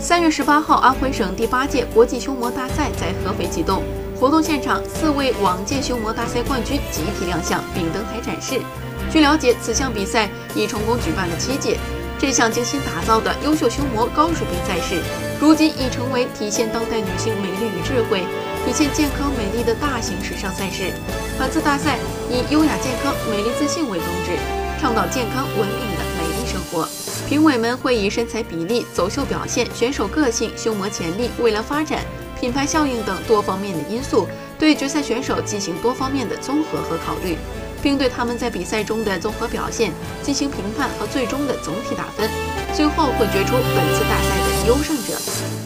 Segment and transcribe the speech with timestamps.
[0.00, 3.82] 三月十八号，安徽省第八届国际修模大赛在合肥启动。
[4.18, 8.60] 活动现场，四位往届修模大赛冠军集体亮相并登台展示。
[9.10, 11.76] 据了解，此项比赛已成功举办了七届。
[12.16, 15.02] 这项精心打造的优秀修模高水平赛事，
[15.40, 18.20] 如今已成为体现当代女性美丽与智慧、
[18.64, 20.92] 体现健康美丽的大型时尚赛事。
[21.36, 21.98] 本次大赛
[22.30, 24.32] 以优雅健康、美丽自信为宗旨，
[24.80, 25.97] 倡导健康文明
[27.28, 32.02] 评委们会以身材比例、走秀表现、选手个性、修磨潜力、未来发展、
[32.40, 34.26] 品牌效应等多方面的因素，
[34.58, 37.36] 对决赛选手进行多方面的综合和考虑，
[37.82, 42.28] 并对他们在比赛中的综合表现进行评判和最终的总体打分，
[42.74, 45.58] 最后会决出本次大赛的优胜者。